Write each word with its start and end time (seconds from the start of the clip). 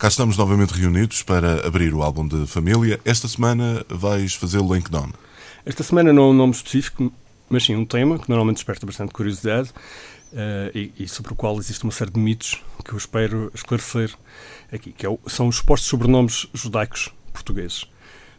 Cá 0.00 0.08
estamos 0.08 0.38
novamente 0.38 0.70
reunidos 0.70 1.22
para 1.22 1.66
abrir 1.66 1.92
o 1.92 2.02
álbum 2.02 2.26
de 2.26 2.46
família. 2.46 2.98
Esta 3.04 3.28
semana 3.28 3.84
vais 3.86 4.32
fazê-lo 4.32 4.74
em 4.74 4.80
que 4.80 4.90
nome? 4.90 5.12
Esta 5.62 5.82
semana 5.82 6.10
não 6.10 6.22
é 6.22 6.26
um 6.28 6.32
nome 6.32 6.54
específico, 6.54 7.12
mas 7.50 7.64
sim 7.64 7.76
um 7.76 7.84
tema 7.84 8.18
que 8.18 8.26
normalmente 8.26 8.56
desperta 8.56 8.86
bastante 8.86 9.12
curiosidade 9.12 9.68
uh, 10.32 10.74
e, 10.74 10.94
e, 11.00 11.06
sobre 11.06 11.34
o 11.34 11.36
qual 11.36 11.58
existe 11.58 11.84
uma 11.84 11.92
série 11.92 12.10
de 12.10 12.18
mitos 12.18 12.64
que 12.82 12.92
eu 12.92 12.96
espero 12.96 13.52
esclarecer 13.54 14.16
aqui, 14.72 14.90
que 14.90 15.04
é 15.04 15.08
o, 15.10 15.20
são 15.26 15.48
os 15.48 15.56
supostos 15.56 15.90
sobrenomes 15.90 16.46
judaicos 16.54 17.10
portugueses. 17.30 17.84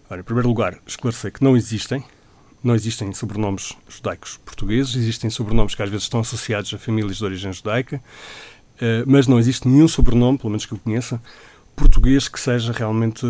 Ora, 0.10 0.22
em 0.22 0.24
primeiro 0.24 0.50
lugar, 0.50 0.80
esclarecer 0.88 1.32
que 1.32 1.44
não 1.44 1.56
existem, 1.56 2.04
não 2.64 2.74
existem 2.74 3.14
sobrenomes 3.14 3.78
judaicos 3.88 4.38
portugueses, 4.44 4.96
existem 4.96 5.30
sobrenomes 5.30 5.76
que 5.76 5.84
às 5.84 5.92
vezes 5.92 6.06
estão 6.06 6.22
associados 6.22 6.74
a 6.74 6.80
famílias 6.80 7.18
de 7.18 7.24
origem 7.24 7.54
judaica, 7.54 7.98
uh, 8.78 9.06
mas 9.06 9.28
não 9.28 9.38
existe 9.38 9.68
nenhum 9.68 9.88
sobrenome, 9.88 10.40
pelo 10.40 10.50
menos 10.50 10.66
que 10.66 10.74
eu 10.74 10.80
conheça, 10.80 11.22
português 11.82 12.28
que 12.28 12.40
seja 12.40 12.72
realmente 12.72 13.26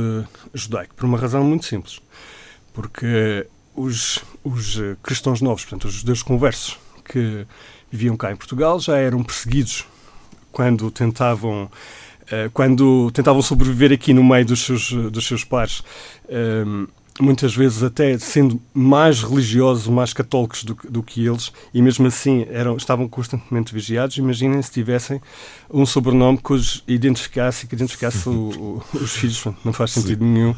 judaico, 0.53 0.93
por 0.93 1.05
uma 1.05 1.17
razão 1.17 1.41
muito 1.43 1.65
simples. 1.65 2.01
Porque 2.73 3.47
os, 3.73 4.19
os 4.43 4.77
cristãos 5.01 5.41
novos, 5.41 5.63
portanto, 5.63 5.85
os 5.85 5.93
judeus 5.93 6.21
conversos 6.21 6.77
que 7.05 7.47
viviam 7.89 8.17
cá 8.17 8.31
em 8.31 8.35
Portugal, 8.35 8.79
já 8.79 8.97
eram 8.97 9.23
perseguidos 9.23 9.85
quando 10.51 10.91
tentavam 10.91 11.71
eh, 12.29 12.49
quando 12.53 13.09
tentavam 13.11 13.41
sobreviver 13.41 13.91
aqui 13.91 14.13
no 14.13 14.23
meio 14.23 14.45
dos 14.45 14.61
seus, 14.61 14.91
dos 14.91 15.25
seus 15.25 15.43
pares 15.43 15.81
ehm, 16.29 16.85
muitas 17.21 17.55
vezes 17.55 17.83
até 17.83 18.17
sendo 18.17 18.59
mais 18.73 19.21
religiosos, 19.21 19.87
mais 19.87 20.13
católicos 20.13 20.63
do, 20.63 20.77
do 20.89 21.03
que 21.03 21.25
eles, 21.25 21.51
e 21.73 21.81
mesmo 21.81 22.07
assim 22.07 22.45
eram, 22.49 22.75
estavam 22.75 23.07
constantemente 23.07 23.73
vigiados. 23.73 24.17
Imaginem 24.17 24.61
se 24.61 24.71
tivessem 24.71 25.21
um 25.69 25.85
sobrenome 25.85 26.37
que 26.37 26.51
os 26.51 26.83
identificasse, 26.87 27.67
que 27.67 27.75
identificasse 27.75 28.27
o, 28.27 28.81
o, 28.93 28.97
os 28.97 29.13
filhos. 29.13 29.43
Não 29.63 29.71
faz 29.71 29.91
sentido 29.91 30.23
sim. 30.23 30.31
nenhum 30.31 30.55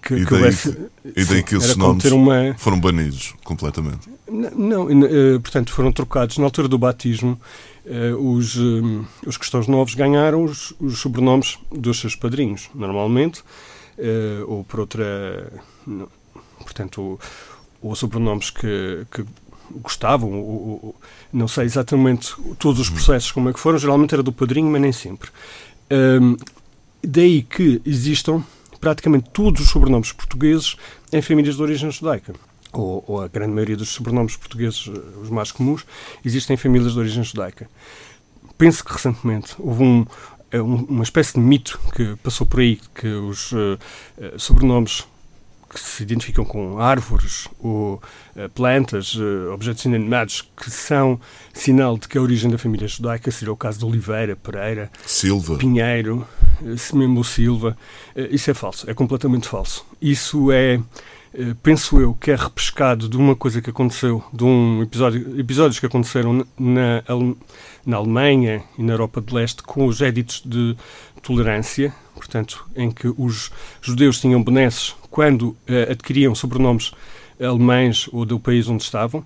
que, 0.00 0.14
e 0.14 0.24
daí, 0.24 0.34
houvesse. 0.34 0.78
E 1.16 1.24
daí 1.24 1.42
que 1.42 1.56
esses 1.56 1.76
nomes 1.76 2.04
uma... 2.04 2.54
foram 2.58 2.78
banidos 2.78 3.34
completamente. 3.42 4.08
Não, 4.30 4.88
não, 4.88 5.04
eh, 5.04 5.38
portanto, 5.38 5.72
foram 5.72 5.90
trocados. 5.90 6.38
Na 6.38 6.44
altura 6.44 6.68
do 6.68 6.78
batismo, 6.78 7.40
eh, 7.84 8.12
os, 8.14 8.56
eh, 8.56 9.26
os 9.26 9.36
cristãos 9.36 9.66
novos 9.66 9.94
ganharam 9.94 10.44
os, 10.44 10.72
os 10.78 10.98
sobrenomes 10.98 11.58
dos 11.72 12.00
seus 12.00 12.14
padrinhos, 12.14 12.70
normalmente 12.74 13.42
uh, 13.98 14.50
ou 14.50 14.64
por 14.64 14.80
outra. 14.80 15.52
Portanto, 16.58 17.18
ou 17.82 17.94
sobrenomes 17.94 18.50
que, 18.50 19.06
que 19.10 19.24
gostavam, 19.80 20.32
ou, 20.32 20.80
ou, 20.82 20.96
não 21.32 21.48
sei 21.48 21.64
exatamente 21.64 22.34
todos 22.58 22.80
os 22.80 22.90
processos 22.90 23.30
como 23.30 23.48
é 23.48 23.52
que 23.52 23.60
foram, 23.60 23.78
geralmente 23.78 24.14
era 24.14 24.22
do 24.22 24.32
padrinho, 24.32 24.70
mas 24.70 24.80
nem 24.80 24.92
sempre. 24.92 25.30
Um, 25.90 26.36
daí 27.02 27.42
que 27.42 27.82
existam 27.84 28.42
praticamente 28.80 29.30
todos 29.32 29.62
os 29.62 29.70
sobrenomes 29.70 30.12
portugueses 30.12 30.76
em 31.12 31.22
famílias 31.22 31.56
de 31.56 31.62
origem 31.62 31.90
judaica. 31.90 32.34
Ou, 32.72 33.04
ou, 33.06 33.22
a 33.22 33.28
grande 33.28 33.52
maioria 33.52 33.76
dos 33.76 33.90
sobrenomes 33.90 34.36
portugueses, 34.36 34.90
os 35.22 35.30
mais 35.30 35.52
comuns, 35.52 35.86
existem 36.24 36.54
em 36.54 36.56
famílias 36.56 36.92
de 36.92 36.98
origem 36.98 37.22
judaica. 37.22 37.68
Penso 38.58 38.84
que 38.84 38.92
recentemente 38.92 39.54
houve 39.58 39.82
um, 39.82 40.06
é 40.54 40.62
uma 40.62 41.02
espécie 41.02 41.34
de 41.34 41.40
mito 41.40 41.80
que 41.96 42.14
passou 42.22 42.46
por 42.46 42.60
aí, 42.60 42.78
que 42.94 43.08
os 43.08 43.50
uh, 43.50 43.76
sobrenomes 44.38 45.04
que 45.68 45.80
se 45.80 46.04
identificam 46.04 46.44
com 46.44 46.78
árvores 46.78 47.48
ou 47.58 47.94
uh, 48.36 48.48
plantas, 48.54 49.16
uh, 49.16 49.52
objetos 49.52 49.84
inanimados, 49.84 50.48
que 50.56 50.70
são 50.70 51.20
sinal 51.52 51.98
de 51.98 52.06
que 52.06 52.16
a 52.16 52.22
origem 52.22 52.48
da 52.48 52.56
família 52.56 52.86
judaica 52.86 53.32
seria 53.32 53.52
o 53.52 53.56
caso 53.56 53.80
de 53.80 53.84
Oliveira, 53.84 54.36
Pereira, 54.36 54.88
Silva. 55.04 55.58
Pinheiro, 55.58 56.24
uh, 56.62 56.96
mesmo 56.96 57.24
Silva. 57.24 57.76
isso 58.30 58.48
é 58.48 58.54
falso, 58.54 58.88
é 58.88 58.94
completamente 58.94 59.48
falso. 59.48 59.84
Isso 60.00 60.52
é 60.52 60.80
penso 61.62 62.00
eu 62.00 62.14
que 62.14 62.30
é 62.30 62.36
repescado 62.36 63.08
de 63.08 63.16
uma 63.16 63.34
coisa 63.34 63.60
que 63.60 63.70
aconteceu, 63.70 64.22
de 64.32 64.44
um 64.44 64.82
episódio, 64.82 65.38
episódios 65.38 65.80
que 65.80 65.86
aconteceram 65.86 66.46
na, 66.58 67.02
na 67.84 67.96
Alemanha 67.96 68.62
e 68.78 68.82
na 68.82 68.92
Europa 68.92 69.20
de 69.20 69.34
Leste 69.34 69.62
com 69.62 69.86
os 69.86 70.00
éditos 70.00 70.42
de 70.44 70.76
tolerância, 71.22 71.92
portanto, 72.14 72.64
em 72.76 72.90
que 72.90 73.12
os 73.18 73.50
judeus 73.82 74.20
tinham 74.20 74.42
benesses 74.42 74.94
quando 75.10 75.48
uh, 75.48 75.90
adquiriam 75.90 76.34
sobrenomes 76.34 76.92
alemães 77.40 78.08
ou 78.12 78.24
do 78.24 78.38
país 78.38 78.68
onde 78.68 78.84
estavam. 78.84 79.24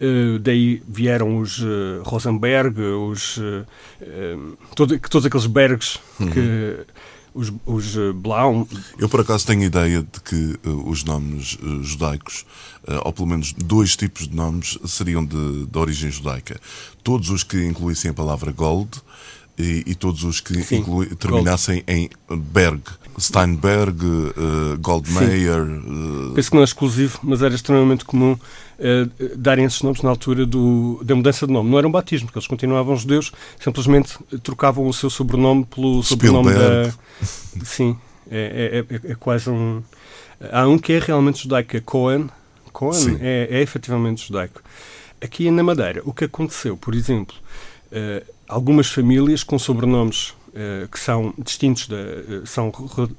Uh, 0.00 0.38
daí 0.38 0.82
vieram 0.88 1.38
os 1.38 1.60
uh, 1.60 2.02
Rosenberg, 2.04 2.80
os, 2.80 3.38
todo, 4.74 4.98
todos 4.98 5.26
aqueles 5.26 5.46
bergs 5.46 5.98
uhum. 6.20 6.30
que 6.30 6.86
os, 7.34 7.52
os 7.66 7.96
uh, 7.96 8.12
Blau. 8.12 8.66
Eu, 8.98 9.08
por 9.08 9.20
acaso, 9.20 9.46
tenho 9.46 9.62
a 9.62 9.66
ideia 9.66 10.02
de 10.02 10.20
que 10.20 10.58
uh, 10.68 10.88
os 10.88 11.04
nomes 11.04 11.58
uh, 11.62 11.82
judaicos, 11.82 12.44
ou 13.04 13.12
pelo 13.12 13.28
menos 13.28 13.52
dois 13.52 13.94
tipos 13.96 14.26
de 14.26 14.34
nomes, 14.34 14.76
seriam 14.86 15.24
de, 15.24 15.66
de 15.66 15.78
origem 15.78 16.10
judaica. 16.10 16.60
Todos 17.04 17.30
os 17.30 17.44
que 17.44 17.64
incluíssem 17.64 18.10
a 18.10 18.14
palavra 18.14 18.50
gold 18.50 18.90
e, 19.58 19.82
e 19.86 19.94
todos 19.94 20.24
os 20.24 20.40
que 20.40 20.58
inclui, 20.74 21.06
terminassem 21.14 21.82
Gold. 21.86 22.10
em 22.30 22.36
Berg. 22.36 22.82
Steinberg, 23.18 24.04
uh, 24.04 24.78
Goldmeier. 24.80 25.62
Uh... 25.62 26.32
Penso 26.34 26.50
que 26.50 26.56
não 26.56 26.62
é 26.62 26.64
exclusivo, 26.64 27.18
mas 27.22 27.42
era 27.42 27.54
extremamente 27.54 28.04
comum 28.04 28.32
uh, 28.32 29.36
darem 29.36 29.64
esses 29.64 29.82
nomes 29.82 30.02
na 30.02 30.10
altura 30.10 30.46
do, 30.46 31.00
da 31.04 31.14
mudança 31.14 31.46
de 31.46 31.52
nome. 31.52 31.70
Não 31.70 31.78
era 31.78 31.86
um 31.86 31.90
batismo, 31.90 32.26
porque 32.26 32.38
eles 32.38 32.48
continuavam 32.48 32.96
judeus, 32.96 33.32
simplesmente 33.58 34.16
trocavam 34.42 34.86
o 34.86 34.92
seu 34.92 35.10
sobrenome 35.10 35.64
pelo 35.66 36.02
sobrenome 36.02 36.50
Spielberg. 36.50 36.88
da. 37.60 37.64
Sim, 37.64 37.96
é, 38.30 38.84
é, 38.90 38.94
é, 38.94 39.12
é, 39.12 39.14
quase 39.14 39.50
um. 39.50 39.82
Há 40.50 40.66
um 40.66 40.78
que 40.78 40.94
é 40.94 40.98
realmente 40.98 41.42
judaico, 41.42 41.76
é 41.76 41.80
Cohen. 41.80 42.28
Cohen 42.72 43.18
é, 43.20 43.48
é 43.50 43.60
efetivamente 43.60 44.26
judaico. 44.26 44.62
Aqui 45.20 45.50
na 45.50 45.62
Madeira, 45.62 46.02
o 46.04 46.12
que 46.12 46.24
aconteceu, 46.24 46.76
por 46.76 46.94
exemplo, 46.94 47.36
algumas 48.52 48.88
famílias 48.88 49.42
com 49.42 49.58
sobrenomes 49.58 50.34
Uh, 50.52 50.86
que 50.88 51.00
são 51.00 51.32
distintos, 51.38 51.88
de, 51.88 51.94
uh, 51.94 52.46
são 52.46 52.70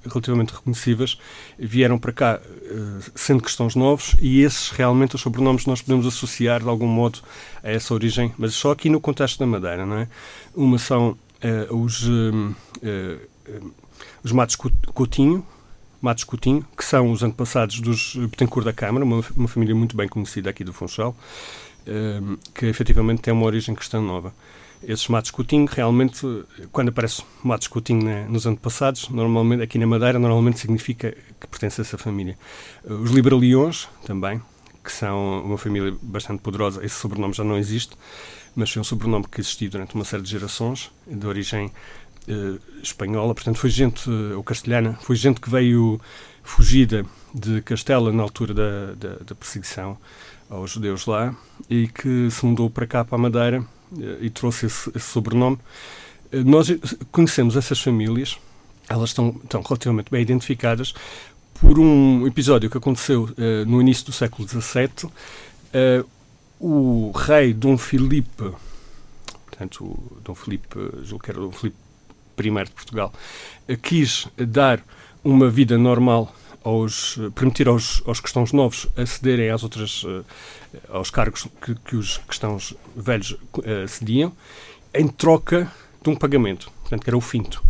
relativamente 0.06 0.54
reconhecíveis, 0.54 1.18
vieram 1.58 1.98
para 1.98 2.14
cá 2.14 2.40
uh, 2.40 3.12
sendo 3.16 3.42
cristãos 3.42 3.74
novos 3.76 4.16
e 4.22 4.42
esses 4.42 4.70
realmente 4.70 5.16
os 5.16 5.22
sobrenomes 5.22 5.66
nós 5.66 5.82
podemos 5.82 6.06
associar 6.06 6.62
de 6.62 6.70
algum 6.70 6.86
modo 6.86 7.22
a 7.64 7.72
essa 7.72 7.92
origem, 7.92 8.32
mas 8.38 8.54
só 8.54 8.70
aqui 8.70 8.88
no 8.88 9.02
contexto 9.02 9.40
da 9.40 9.48
Madeira, 9.48 9.84
não 9.84 9.98
é? 9.98 10.08
Uma 10.54 10.78
são 10.78 11.18
os, 11.72 12.08
os 14.24 14.32
Matos 14.32 14.56
Coutinho, 14.56 15.44
Matos 16.00 16.26
Coutinho, 16.26 16.64
que 16.78 16.86
são 16.86 17.12
os 17.12 17.24
antepassados 17.24 17.80
dos 17.80 18.16
Betancourt 18.16 18.64
da 18.64 18.74
Câmara, 18.74 19.04
uma, 19.04 19.24
uma 19.36 19.48
família 19.48 19.74
muito 19.74 19.98
bem 19.98 20.08
conhecida 20.08 20.52
aqui 20.52 20.64
do 20.64 20.72
Funchal, 20.72 21.16
que 22.54 22.68
efetivamente 22.68 23.24
tem 23.24 23.34
uma 23.34 23.48
origem 23.48 23.74
cristã 23.74 24.00
nova 24.00 24.32
esses 24.88 25.08
matos 25.08 25.32
Coutinho, 25.32 25.68
realmente, 25.70 26.26
quando 26.72 26.90
aparece 26.90 27.24
matos 27.44 27.68
Coutinho 27.68 28.04
né, 28.04 28.26
nos 28.30 28.46
antepassados, 28.46 29.10
normalmente, 29.10 29.64
aqui 29.64 29.78
na 29.78 29.88
Madeira, 29.88 30.20
normalmente 30.20 30.60
significa 30.60 31.16
que 31.40 31.48
pertence 31.48 31.82
a 31.82 31.84
essa 31.84 31.98
família. 31.98 32.38
Os 32.84 33.12
Liberaliões, 33.12 33.88
também, 34.06 34.42
que 34.84 34.92
são 34.92 35.44
uma 35.44 35.58
família 35.58 35.96
bastante 36.02 36.42
poderosa, 36.42 36.86
esse 36.86 36.96
sobrenome 36.96 37.34
já 37.34 37.44
não 37.44 37.58
existe, 37.58 37.96
mas 38.56 38.72
foi 38.72 38.82
um 38.82 38.84
sobrenome 38.84 39.26
que 39.28 39.40
existiu 39.40 39.70
durante 39.70 39.96
uma 39.96 40.04
série 40.04 40.22
de 40.22 40.30
gerações, 40.30 40.92
de 41.08 41.26
origem 41.26 41.72
eh, 42.28 42.60
espanhola, 42.82 43.34
portanto 43.34 43.58
foi 43.58 43.70
gente, 43.70 44.10
eh, 44.10 44.36
ou 44.36 44.44
castelhana, 44.44 44.98
foi 45.02 45.16
gente 45.16 45.40
que 45.42 45.50
veio 45.50 46.00
fugida 46.44 47.06
de 47.34 47.62
Castela 47.62 48.12
na 48.12 48.24
altura 48.24 48.54
da, 48.54 48.94
da, 48.96 49.16
da 49.26 49.36
perseguição 49.36 49.98
aos 50.50 50.72
judeus 50.72 51.06
lá 51.06 51.36
e 51.70 51.88
que 51.88 52.30
se 52.30 52.46
mudou 52.46 52.70
para 52.70 52.86
cá, 52.86 53.04
para 53.04 53.16
a 53.16 53.22
Madeira, 53.22 53.66
e 54.22 54.30
trouxe 54.30 54.68
esse, 54.68 54.92
esse 54.96 55.06
sobrenome. 55.06 55.58
Eh, 56.32 56.44
nós 56.44 56.68
conhecemos 57.12 57.56
essas 57.56 57.80
famílias, 57.80 58.38
elas 58.90 59.10
estão, 59.10 59.40
estão 59.44 59.62
relativamente 59.62 60.10
bem 60.10 60.22
identificadas 60.22 60.94
por 61.54 61.80
um 61.80 62.26
episódio 62.28 62.70
que 62.70 62.78
aconteceu 62.78 63.24
uh, 63.24 63.66
no 63.66 63.80
início 63.80 64.06
do 64.06 64.12
século 64.12 64.48
XVII. 64.48 65.06
Uh, 65.06 65.12
eh, 65.74 66.04
o 66.60 67.12
rei 67.16 67.54
Dom 67.54 67.78
Filipe, 67.78 68.52
portanto, 69.46 69.98
Dom 70.24 70.36
Filipe, 70.36 70.78
julgo 71.04 71.24
que 71.24 71.32
era 71.32 71.40
Dom 71.40 71.52
Filipe 71.52 71.78
I 72.40 72.64
de 72.66 72.72
Portugal, 72.72 73.14
uh, 73.70 73.78
quis 73.78 74.28
dar 74.36 74.84
uma 75.24 75.50
vida 75.50 75.78
normal 75.78 76.36
aos, 76.64 77.18
permitir 77.36 77.68
aos, 77.68 78.02
aos 78.06 78.20
cristãos 78.20 78.52
novos 78.52 78.88
acederem 78.96 79.50
às 79.50 79.64
outras, 79.64 80.06
aos 80.90 81.10
cargos 81.10 81.48
que, 81.62 81.76
que 81.76 81.96
os 81.96 82.18
cristãos 82.20 82.74
velhos 82.96 83.36
cediam, 83.88 84.32
em 84.94 85.08
troca 85.08 85.72
de 86.02 86.10
um 86.10 86.16
pagamento, 86.16 86.72
portanto, 86.82 87.04
que 87.04 87.10
era 87.10 87.18
o 87.18 87.22
finto. 87.22 87.64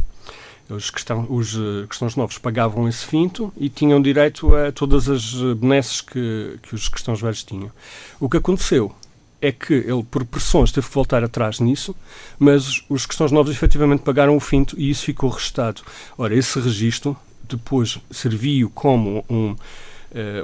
Os, 0.70 0.90
cristãos, 0.90 1.28
os 1.30 1.88
cristãos 1.88 2.16
novos 2.16 2.38
pagavam 2.38 2.88
esse 2.88 3.06
finto 3.06 3.54
e 3.58 3.70
tinham 3.70 4.02
direito 4.02 4.56
a 4.56 4.72
todas 4.72 5.10
as 5.10 5.34
benesses 5.58 6.02
que, 6.02 6.58
que 6.64 6.74
os 6.74 6.88
cristãos 6.88 7.22
velhos 7.22 7.44
tinham. 7.44 7.72
O 8.20 8.30
que 8.30 8.38
aconteceu 8.38 8.94
é 9.42 9.52
que 9.52 9.74
ele, 9.74 10.04
por 10.10 10.24
pressões, 10.24 10.72
teve 10.72 10.88
que 10.88 10.94
voltar 10.94 11.22
atrás 11.22 11.60
nisso, 11.60 11.94
mas 12.40 12.82
os 12.88 13.06
cristãos 13.06 13.30
novos 13.30 13.54
efetivamente 13.54 14.02
pagaram 14.02 14.38
o 14.38 14.40
finto 14.40 14.80
e 14.80 14.90
isso 14.90 15.04
ficou 15.04 15.30
registado. 15.30 15.82
Ora, 16.18 16.34
esse 16.34 16.58
registro 16.62 17.16
depois 17.48 18.00
serviu 18.12 18.70
como 18.70 19.24
um, 19.30 19.52
uh, 19.52 19.56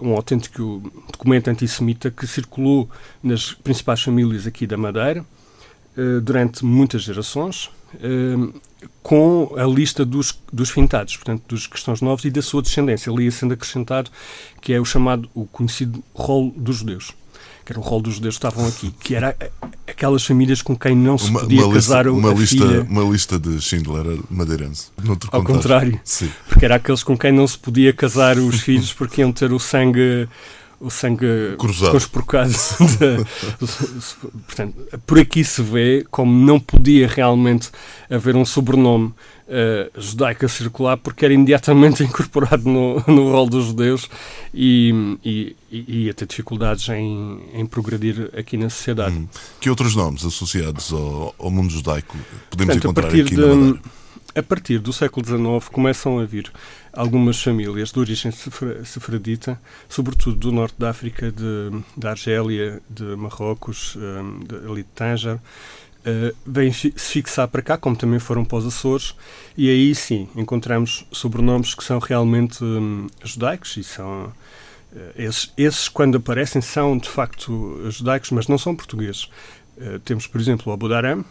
um 0.02 0.14
autêntico 0.16 0.92
documento 1.12 1.50
antissemita 1.50 2.12
que 2.12 2.28
circulou 2.28 2.90
nas 3.22 3.54
principais 3.54 4.02
famílias 4.02 4.46
aqui 4.46 4.66
da 4.68 4.78
Madeira 4.78 5.26
uh, 5.98 6.22
durante 6.22 6.64
muitas 6.66 7.04
gerações, 7.04 7.70
uh, 7.96 8.54
com 9.02 9.54
a 9.58 9.64
lista 9.64 10.06
dos, 10.06 10.40
dos 10.52 10.70
fintados, 10.70 11.18
portanto, 11.18 11.44
dos 11.48 11.68
cristãos 11.68 12.02
novos 12.02 12.26
e 12.26 12.30
da 12.30 12.42
sua 12.42 12.62
descendência. 12.62 13.12
Ali 13.12 13.32
sendo 13.32 13.54
acrescentado 13.54 14.10
que 14.62 14.74
é 14.74 14.80
o 14.80 14.86
chamado, 14.86 15.30
o 15.34 15.46
conhecido 15.46 16.04
rol 16.14 16.54
dos 16.56 16.78
judeus 16.78 17.14
que 17.66 17.74
era 17.74 17.80
o 17.80 17.84
rol 17.84 18.02
dos 18.02 18.16
judeus 18.16 18.38
que 18.38 18.46
estavam 18.46 18.68
aqui, 18.68 18.92
que 19.00 19.16
era 19.16 19.36
aquelas 19.88 20.26
famílias 20.26 20.62
com 20.62 20.76
quem 20.76 20.96
não 20.96 21.18
se 21.18 21.32
podia 21.32 21.66
uma 21.66 21.74
casar 21.74 22.06
lista, 22.06 22.20
uma 22.20 22.34
lista, 22.34 22.56
filha. 22.56 22.82
Uma 22.90 23.04
lista 23.04 23.40
de 23.40 23.62
Schindler 23.62 24.20
madeirense. 24.30 24.88
Ao 25.32 25.44
contrário, 25.44 26.00
Sim. 26.04 26.30
porque 26.48 26.66
era 26.66 26.76
aqueles 26.76 27.04
com 27.04 27.18
quem 27.18 27.32
não 27.32 27.48
se 27.48 27.58
podia 27.58 27.94
casar 27.94 28.38
os 28.38 28.62
filhos 28.62 28.94
porque 28.94 29.22
iam 29.22 29.32
ter 29.32 29.52
o 29.52 29.60
sangue 29.60 30.28
o 30.80 30.90
sangue 30.90 31.56
Cruzado. 31.58 31.92
conspurcado. 31.92 32.54
Portanto, 34.48 34.76
por 35.06 35.20
aqui 35.20 35.44
se 35.44 35.62
vê 35.62 36.06
como 36.10 36.32
não 36.32 36.60
podia 36.60 37.08
realmente 37.08 37.70
haver 38.10 38.36
um 38.36 38.46
sobrenome 38.46 39.14
uh, 39.50 40.00
judaico 40.02 40.46
a 40.46 40.50
circular 40.50 40.98
porque 40.98 41.26
era 41.26 41.34
imediatamente 41.34 42.04
incorporado 42.06 42.64
no, 42.70 43.04
no 43.08 43.32
rol 43.32 43.50
dos 43.50 43.66
judeus 43.66 44.10
e, 44.54 45.18
e, 45.26 45.56
e 45.72 46.06
ia 46.06 46.14
ter 46.14 46.26
dificuldades 46.28 46.88
em, 46.90 47.42
em 47.54 47.66
progredir 47.66 48.30
aqui 48.38 48.56
na 48.58 48.70
sociedade. 48.70 49.16
Hum. 49.16 49.28
Que 49.60 49.70
outros 49.70 49.96
nomes 49.96 50.24
associados 50.26 50.92
ao, 50.94 51.36
ao 51.38 51.52
mundo 51.52 51.72
judaico 51.72 52.16
podemos 52.50 52.76
Portanto, 52.76 53.00
encontrar 53.02 53.08
aqui 53.08 53.24
de- 53.24 53.38
na 53.42 53.48
Madeira? 53.56 53.80
A 54.36 54.44
partir 54.44 54.78
do 54.78 54.94
século 54.94 55.26
XIX 55.26 55.68
começam 55.74 56.20
a 56.20 56.26
vir 56.26 56.52
algumas 56.94 57.42
famílias 57.42 57.92
de 57.92 58.00
origem 58.00 58.32
sefra- 58.32 58.86
sefradita, 58.86 59.60
sobretudo 59.90 60.36
do 60.38 60.52
norte 60.52 60.76
da 60.78 60.92
África, 60.92 61.32
de, 61.32 61.72
da 61.98 62.12
Argélia, 62.12 62.80
de 62.88 63.04
Marrocos, 63.16 63.96
hum, 63.98 64.42
de, 64.48 64.56
ali 64.72 64.84
de 64.84 64.90
Tanger, 64.94 65.40
eh, 66.06 66.34
vêm 66.46 66.72
se 66.72 66.92
fixar 66.92 67.48
para 67.48 67.62
cá, 67.62 67.78
como 67.78 67.96
também 67.96 68.20
foram 68.20 68.44
para 68.46 68.58
os 68.60 68.66
Açores, 68.66 69.16
e 69.58 69.70
aí 69.70 69.94
sim 69.96 70.28
encontramos 70.36 71.06
sobrenomes 71.12 71.74
que 71.76 71.84
são 71.84 72.00
realmente 72.00 72.64
hum, 72.64 73.08
judaicos 73.24 73.76
e 73.78 73.84
são. 73.84 74.32
eh, 74.96 75.12
esses, 75.18 75.52
esses, 75.58 75.90
quando 75.90 76.18
aparecem, 76.18 76.62
são 76.62 76.98
de 76.98 77.10
facto 77.10 77.80
judaicos, 77.92 78.32
mas 78.32 78.48
não 78.48 78.58
são 78.58 78.76
portugueses. 78.76 79.30
Eh, 79.78 80.00
temos, 80.06 80.26
por 80.28 80.40
exemplo, 80.42 80.72
o 80.72 80.74
Abu 80.74 80.88
Dharam, 80.90 81.24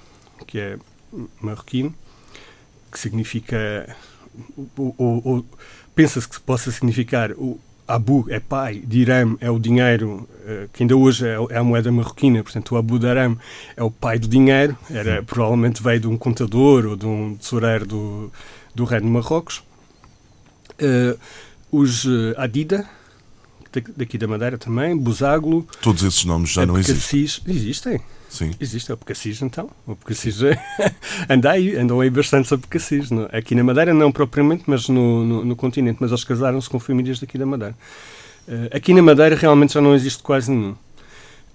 que 0.46 0.58
é 0.58 0.78
marroquino, 1.40 1.94
que 2.92 2.98
significa. 2.98 3.96
o- 4.76 4.94
o- 4.96 5.38
o- 5.38 5.44
Pensa-se 5.94 6.28
que 6.28 6.38
possa 6.40 6.70
significar 6.70 7.32
Abu 7.88 8.26
é 8.28 8.38
pai, 8.38 8.82
Diram 8.86 9.38
é 9.40 9.50
o 9.50 9.58
dinheiro, 9.58 10.28
eh, 10.46 10.68
que 10.72 10.82
ainda 10.82 10.94
hoje 10.94 11.26
é, 11.26 11.36
é 11.50 11.56
a 11.56 11.64
moeda 11.64 11.90
marroquina, 11.90 12.42
portanto 12.42 12.72
o 12.72 12.76
Abu 12.76 12.98
Dharam 12.98 13.38
é 13.76 13.82
o 13.82 13.90
pai 13.90 14.18
do 14.18 14.28
dinheiro, 14.28 14.76
era, 14.90 15.22
provavelmente 15.22 15.82
veio 15.82 15.98
de 16.00 16.06
um 16.06 16.16
contador 16.18 16.84
ou 16.86 16.96
de 16.96 17.06
um 17.06 17.34
tesoureiro 17.36 17.86
do, 17.86 18.32
do 18.74 18.84
reino 18.84 19.06
de 19.06 19.12
Marrocos. 19.12 19.62
Eh, 20.78 21.16
os 21.72 22.04
eh, 22.04 22.34
Adida, 22.36 22.88
da- 23.72 23.82
daqui 23.96 24.18
da 24.18 24.26
Madeira 24.28 24.58
também, 24.58 24.96
Buságlo, 24.96 25.66
Todos 25.80 26.02
esses 26.02 26.24
nomes 26.24 26.50
já 26.50 26.64
não 26.66 26.78
existem. 26.78 26.96
Existem. 27.46 28.00
Sim. 28.28 28.50
Existe 28.60 28.90
o 28.90 28.94
Abcacis, 28.94 29.40
então. 29.42 29.70
O 29.86 29.92
é... 29.92 30.92
anda 31.32 31.50
aí, 31.50 31.76
andam 31.76 32.00
aí 32.00 32.10
bastantes 32.10 32.52
Abcacis. 32.52 33.10
não? 33.10 33.28
Aqui 33.32 33.54
na 33.54 33.64
Madeira 33.64 33.94
não 33.94 34.12
propriamente, 34.12 34.64
mas 34.66 34.88
no, 34.88 35.24
no, 35.24 35.44
no 35.44 35.56
continente. 35.56 35.98
Mas 36.00 36.10
eles 36.10 36.24
casaram-se 36.24 36.68
com 36.68 36.78
famílias 36.78 37.18
daqui 37.18 37.38
da 37.38 37.46
Madeira. 37.46 37.74
Eh, 38.46 38.76
aqui 38.76 38.92
na 38.94 39.02
Madeira 39.02 39.34
realmente 39.34 39.74
já 39.74 39.80
não 39.80 39.94
existe 39.94 40.22
quase 40.22 40.50
nenhum. 40.50 40.74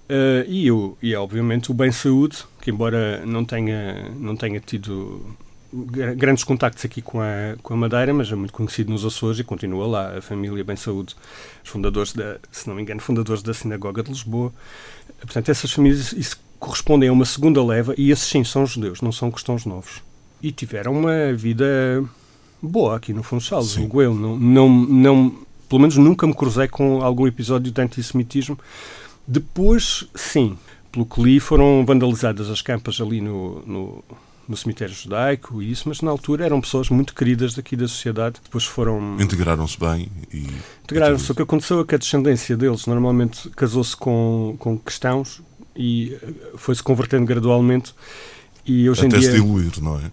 Eh, 0.08 0.44
e, 0.48 0.70
o, 0.70 0.96
e 1.02 1.14
obviamente 1.14 1.70
o 1.70 1.74
Bem 1.74 1.92
Saúde, 1.92 2.38
que 2.60 2.70
embora 2.70 3.24
não 3.24 3.44
tenha, 3.44 4.10
não 4.16 4.36
tenha 4.36 4.60
tido 4.60 5.24
gra- 5.72 6.14
grandes 6.14 6.44
contactos 6.44 6.84
aqui 6.84 7.00
com 7.00 7.20
a, 7.20 7.56
com 7.62 7.74
a 7.74 7.76
Madeira, 7.76 8.12
mas 8.12 8.30
é 8.30 8.34
muito 8.34 8.52
conhecido 8.52 8.90
nos 8.92 9.04
Açores 9.04 9.38
e 9.38 9.44
continua 9.44 9.86
lá, 9.86 10.18
a 10.18 10.20
família 10.20 10.62
Bem 10.64 10.76
Saúde, 10.76 11.14
os 11.64 11.70
fundadores, 11.70 12.12
da, 12.12 12.38
se 12.52 12.68
não 12.68 12.74
me 12.76 12.82
engano, 12.82 13.00
fundadores 13.00 13.42
da 13.42 13.54
Sinagoga 13.54 14.02
de 14.02 14.10
Lisboa. 14.10 14.52
Portanto, 15.20 15.48
essas 15.50 15.72
famílias 15.72 16.12
isso 16.12 16.38
correspondem 16.58 17.08
a 17.08 17.12
uma 17.12 17.24
segunda 17.24 17.62
leva 17.64 17.94
e 17.96 18.10
esses 18.10 18.26
sim 18.26 18.44
são 18.44 18.66
judeus, 18.66 19.00
não 19.00 19.12
são 19.12 19.30
cristãos 19.30 19.64
novos. 19.64 20.02
E 20.42 20.52
tiveram 20.52 20.92
uma 20.92 21.32
vida 21.32 22.04
boa 22.60 22.96
aqui 22.96 23.12
no 23.12 23.22
Funchal, 23.22 23.62
julgo 23.62 24.02
eu. 24.02 24.14
Não, 24.14 24.36
não, 24.38 24.68
não, 24.68 25.34
pelo 25.68 25.80
menos 25.80 25.96
nunca 25.96 26.26
me 26.26 26.34
cruzei 26.34 26.68
com 26.68 27.02
algum 27.02 27.26
episódio 27.26 27.70
de 27.70 27.80
antissemitismo. 27.80 28.58
Depois, 29.26 30.06
sim, 30.14 30.56
pelo 30.92 31.06
que 31.06 31.22
li, 31.22 31.40
foram 31.40 31.84
vandalizadas 31.84 32.50
as 32.50 32.62
campas 32.62 33.00
ali 33.00 33.20
no, 33.20 33.62
no, 33.66 34.04
no 34.48 34.56
cemitério 34.56 34.94
judaico 34.94 35.62
e 35.62 35.70
isso, 35.70 35.88
mas 35.88 36.00
na 36.00 36.10
altura 36.10 36.44
eram 36.44 36.60
pessoas 36.60 36.90
muito 36.90 37.14
queridas 37.14 37.54
daqui 37.54 37.76
da 37.76 37.88
sociedade. 37.88 38.36
Depois 38.42 38.64
foram 38.64 39.16
Integraram-se 39.20 39.78
bem 39.78 40.08
e. 40.32 40.46
integraram-se. 40.84 41.30
O 41.32 41.34
que 41.34 41.42
aconteceu 41.42 41.80
é 41.80 41.84
que 41.84 41.94
a 41.94 41.98
descendência 41.98 42.56
deles 42.56 42.86
normalmente 42.86 43.48
casou-se 43.50 43.96
com, 43.96 44.56
com 44.58 44.78
cristãos 44.78 45.42
e 45.76 46.16
eh, 46.22 46.28
foi-se 46.56 46.82
convertendo 46.82 47.26
gradualmente 47.26 47.94
e 48.66 48.88
hoje 48.88 49.06
Até 49.06 49.16
em 49.18 49.20
se 49.22 49.28
dia 49.30 49.40
diluir, 49.40 49.72
não 49.82 49.98
é? 49.98 50.10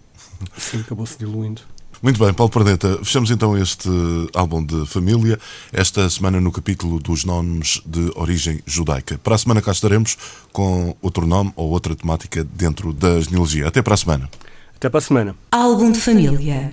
sim, 0.56 0.80
acabou-se 0.80 1.18
diluindo. 1.18 1.62
Muito 2.02 2.18
bem, 2.18 2.34
Paulo 2.34 2.50
Perneta, 2.50 2.98
fechamos 2.98 3.30
então 3.30 3.56
este 3.56 3.88
álbum 4.34 4.64
de 4.64 4.84
família, 4.86 5.38
esta 5.72 6.10
semana 6.10 6.40
no 6.40 6.50
capítulo 6.50 6.98
dos 6.98 7.24
nomes 7.24 7.80
de 7.86 8.10
origem 8.16 8.60
judaica. 8.66 9.18
Para 9.22 9.36
a 9.36 9.38
semana 9.38 9.62
cá 9.62 9.70
estaremos 9.70 10.18
com 10.52 10.96
outro 11.00 11.28
nome 11.28 11.52
ou 11.54 11.70
outra 11.70 11.94
temática 11.94 12.42
dentro 12.42 12.92
da 12.92 13.20
genealogia. 13.20 13.68
Até 13.68 13.80
para 13.82 13.94
a 13.94 13.96
semana. 13.96 14.28
Até 14.74 14.88
para 14.88 14.98
a 14.98 15.02
semana. 15.02 15.36
Álbum 15.52 15.92
de 15.92 16.00
família. 16.00 16.72